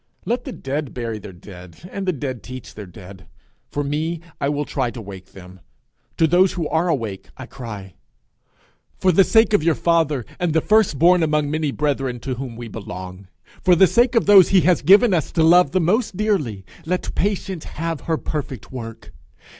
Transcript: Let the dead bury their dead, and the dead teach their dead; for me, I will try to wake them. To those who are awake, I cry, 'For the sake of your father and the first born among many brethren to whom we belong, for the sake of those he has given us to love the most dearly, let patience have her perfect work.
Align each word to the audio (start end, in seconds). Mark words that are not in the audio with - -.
Let 0.25 0.45
the 0.45 0.51
dead 0.51 0.95
bury 0.95 1.19
their 1.19 1.31
dead, 1.31 1.87
and 1.91 2.07
the 2.07 2.11
dead 2.11 2.41
teach 2.41 2.73
their 2.73 2.87
dead; 2.87 3.27
for 3.69 3.83
me, 3.83 4.19
I 4.41 4.49
will 4.49 4.65
try 4.65 4.89
to 4.89 4.99
wake 4.99 5.33
them. 5.33 5.59
To 6.17 6.25
those 6.25 6.53
who 6.53 6.67
are 6.69 6.87
awake, 6.87 7.29
I 7.37 7.45
cry, 7.45 7.93
'For 8.97 9.11
the 9.11 9.23
sake 9.23 9.53
of 9.53 9.61
your 9.61 9.75
father 9.75 10.25
and 10.39 10.53
the 10.53 10.59
first 10.59 10.97
born 10.97 11.21
among 11.21 11.51
many 11.51 11.69
brethren 11.69 12.19
to 12.21 12.33
whom 12.33 12.55
we 12.55 12.67
belong, 12.67 13.27
for 13.61 13.75
the 13.75 13.85
sake 13.85 14.15
of 14.15 14.25
those 14.25 14.49
he 14.49 14.61
has 14.61 14.81
given 14.81 15.13
us 15.13 15.31
to 15.33 15.43
love 15.43 15.69
the 15.69 15.79
most 15.79 16.17
dearly, 16.17 16.65
let 16.83 17.13
patience 17.13 17.65
have 17.65 18.01
her 18.01 18.17
perfect 18.17 18.71
work. 18.71 19.13